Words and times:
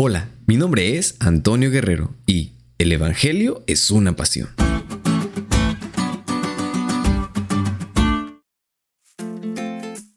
Hola, 0.00 0.28
mi 0.46 0.56
nombre 0.56 0.96
es 0.96 1.16
Antonio 1.18 1.72
Guerrero 1.72 2.14
y 2.24 2.52
el 2.78 2.92
Evangelio 2.92 3.64
es 3.66 3.90
una 3.90 4.14
pasión. 4.14 4.48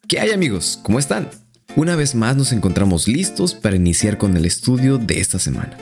¿Qué 0.07 0.19
hay 0.19 0.29
amigos? 0.29 0.79
¿Cómo 0.83 0.99
están? 0.99 1.29
Una 1.75 1.95
vez 1.95 2.13
más 2.13 2.37
nos 2.37 2.51
encontramos 2.51 3.07
listos 3.07 3.55
para 3.55 3.75
iniciar 3.75 4.19
con 4.19 4.37
el 4.37 4.45
estudio 4.45 4.99
de 4.99 5.19
esta 5.19 5.39
semana. 5.39 5.75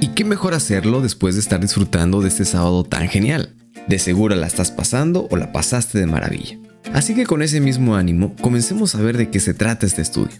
Y 0.00 0.10
qué 0.10 0.24
mejor 0.24 0.54
hacerlo 0.54 1.00
después 1.00 1.34
de 1.34 1.40
estar 1.40 1.58
disfrutando 1.58 2.20
de 2.20 2.28
este 2.28 2.44
sábado 2.44 2.84
tan 2.84 3.08
genial. 3.08 3.56
De 3.88 3.98
seguro 3.98 4.36
la 4.36 4.46
estás 4.46 4.70
pasando 4.70 5.26
o 5.32 5.36
la 5.36 5.50
pasaste 5.50 5.98
de 5.98 6.06
maravilla. 6.06 6.60
Así 6.92 7.12
que 7.12 7.26
con 7.26 7.42
ese 7.42 7.60
mismo 7.60 7.96
ánimo, 7.96 8.36
comencemos 8.40 8.94
a 8.94 9.02
ver 9.02 9.16
de 9.16 9.30
qué 9.30 9.40
se 9.40 9.52
trata 9.52 9.84
este 9.84 10.02
estudio. 10.02 10.38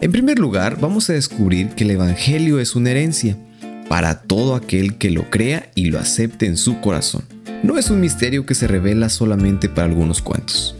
En 0.00 0.12
primer 0.12 0.38
lugar, 0.38 0.80
vamos 0.80 1.10
a 1.10 1.12
descubrir 1.12 1.68
que 1.70 1.84
el 1.84 1.90
Evangelio 1.90 2.58
es 2.58 2.74
una 2.74 2.90
herencia 2.90 3.36
para 3.86 4.22
todo 4.22 4.54
aquel 4.54 4.96
que 4.96 5.10
lo 5.10 5.28
crea 5.28 5.70
y 5.74 5.90
lo 5.90 5.98
acepte 5.98 6.46
en 6.46 6.56
su 6.56 6.80
corazón. 6.80 7.24
No 7.62 7.76
es 7.76 7.90
un 7.90 8.00
misterio 8.00 8.46
que 8.46 8.54
se 8.54 8.66
revela 8.66 9.10
solamente 9.10 9.68
para 9.68 9.88
algunos 9.88 10.22
cuantos. 10.22 10.74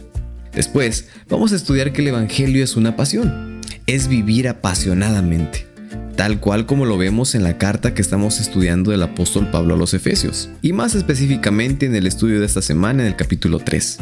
Después, 0.53 1.07
vamos 1.29 1.53
a 1.53 1.55
estudiar 1.55 1.93
que 1.93 2.01
el 2.01 2.07
Evangelio 2.07 2.63
es 2.63 2.75
una 2.75 2.95
pasión. 2.95 3.61
Es 3.85 4.07
vivir 4.07 4.47
apasionadamente, 4.47 5.67
tal 6.15 6.39
cual 6.39 6.65
como 6.65 6.85
lo 6.85 6.97
vemos 6.97 7.35
en 7.35 7.43
la 7.43 7.59
carta 7.59 7.93
que 7.93 8.01
estamos 8.01 8.39
estudiando 8.39 8.89
del 8.89 9.03
apóstol 9.03 9.51
Pablo 9.51 9.75
a 9.75 9.77
los 9.77 9.93
Efesios, 9.93 10.49
y 10.63 10.73
más 10.73 10.95
específicamente 10.95 11.85
en 11.85 11.93
el 11.93 12.07
estudio 12.07 12.39
de 12.39 12.47
esta 12.47 12.63
semana 12.63 13.03
en 13.03 13.09
el 13.09 13.15
capítulo 13.15 13.59
3. 13.59 13.99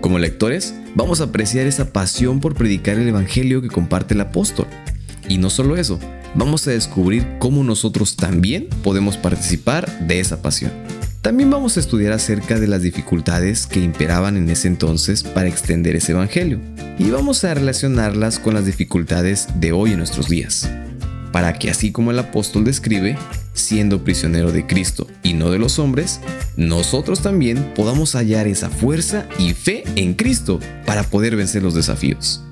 Como 0.00 0.18
lectores, 0.18 0.74
vamos 0.94 1.20
a 1.20 1.24
apreciar 1.24 1.66
esa 1.66 1.92
pasión 1.92 2.40
por 2.40 2.54
predicar 2.54 2.98
el 2.98 3.08
Evangelio 3.08 3.60
que 3.60 3.68
comparte 3.68 4.14
el 4.14 4.22
apóstol. 4.22 4.66
Y 5.28 5.36
no 5.36 5.50
solo 5.50 5.76
eso, 5.76 5.98
vamos 6.34 6.66
a 6.66 6.70
descubrir 6.70 7.26
cómo 7.38 7.62
nosotros 7.62 8.16
también 8.16 8.68
podemos 8.82 9.18
participar 9.18 10.06
de 10.06 10.20
esa 10.20 10.40
pasión. 10.40 10.72
También 11.20 11.50
vamos 11.50 11.76
a 11.76 11.80
estudiar 11.80 12.14
acerca 12.14 12.58
de 12.58 12.66
las 12.66 12.80
dificultades 12.80 13.66
que 13.66 13.80
imperaban 13.80 14.38
en 14.38 14.48
ese 14.48 14.68
entonces 14.68 15.22
para 15.22 15.48
extender 15.48 15.94
ese 15.96 16.12
Evangelio. 16.12 16.60
Y 16.98 17.10
vamos 17.10 17.44
a 17.44 17.52
relacionarlas 17.52 18.38
con 18.38 18.54
las 18.54 18.64
dificultades 18.64 19.48
de 19.56 19.72
hoy 19.72 19.92
en 19.92 19.98
nuestros 19.98 20.30
días. 20.30 20.70
Para 21.32 21.52
que 21.54 21.70
así 21.70 21.92
como 21.92 22.10
el 22.10 22.18
apóstol 22.18 22.64
describe, 22.64 23.16
siendo 23.52 24.02
prisionero 24.02 24.50
de 24.52 24.66
Cristo 24.66 25.06
y 25.22 25.34
no 25.34 25.50
de 25.50 25.58
los 25.58 25.78
hombres, 25.78 26.20
nosotros 26.56 27.20
también 27.20 27.72
podamos 27.74 28.14
hallar 28.14 28.48
esa 28.48 28.68
fuerza 28.68 29.26
y 29.38 29.52
fe 29.52 29.84
en 29.96 30.14
Cristo 30.14 30.58
para 30.86 31.04
poder 31.04 31.36
vencer 31.36 31.62
los 31.62 31.74
desafíos. 31.74 32.42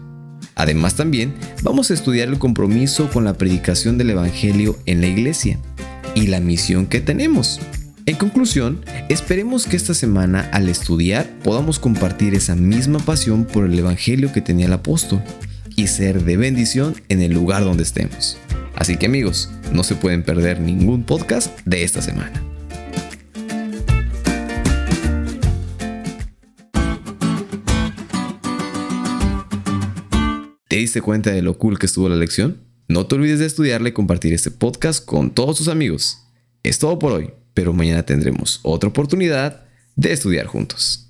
Además 0.54 0.94
también 0.94 1.34
vamos 1.62 1.90
a 1.90 1.94
estudiar 1.94 2.28
el 2.28 2.38
compromiso 2.38 3.08
con 3.10 3.24
la 3.24 3.34
predicación 3.34 3.96
del 3.98 4.10
Evangelio 4.10 4.76
en 4.86 5.00
la 5.00 5.06
iglesia 5.06 5.58
y 6.14 6.26
la 6.26 6.40
misión 6.40 6.86
que 6.86 7.00
tenemos. 7.00 7.60
En 8.06 8.16
conclusión, 8.16 8.80
esperemos 9.08 9.66
que 9.66 9.76
esta 9.76 9.94
semana 9.94 10.48
al 10.52 10.68
estudiar 10.68 11.28
podamos 11.44 11.78
compartir 11.78 12.34
esa 12.34 12.56
misma 12.56 12.98
pasión 13.00 13.44
por 13.44 13.66
el 13.66 13.78
Evangelio 13.78 14.32
que 14.32 14.40
tenía 14.40 14.66
el 14.66 14.72
apóstol 14.72 15.22
y 15.76 15.86
ser 15.88 16.24
de 16.24 16.36
bendición 16.36 16.94
en 17.08 17.22
el 17.22 17.32
lugar 17.32 17.64
donde 17.64 17.82
estemos. 17.82 18.38
Así 18.78 18.96
que 18.96 19.06
amigos, 19.06 19.50
no 19.72 19.82
se 19.82 19.96
pueden 19.96 20.22
perder 20.22 20.60
ningún 20.60 21.02
podcast 21.02 21.58
de 21.64 21.82
esta 21.82 22.00
semana. 22.00 22.44
¿Te 30.68 30.76
diste 30.76 31.02
cuenta 31.02 31.32
de 31.32 31.42
lo 31.42 31.58
cool 31.58 31.80
que 31.80 31.86
estuvo 31.86 32.08
la 32.08 32.14
lección? 32.14 32.58
No 32.86 33.06
te 33.06 33.16
olvides 33.16 33.40
de 33.40 33.46
estudiarle 33.46 33.88
y 33.88 33.92
compartir 33.92 34.32
este 34.32 34.52
podcast 34.52 35.04
con 35.04 35.34
todos 35.34 35.58
tus 35.58 35.66
amigos. 35.66 36.28
Es 36.62 36.78
todo 36.78 37.00
por 37.00 37.10
hoy, 37.10 37.32
pero 37.54 37.72
mañana 37.72 38.04
tendremos 38.04 38.60
otra 38.62 38.90
oportunidad 38.90 39.64
de 39.96 40.12
estudiar 40.12 40.46
juntos. 40.46 41.04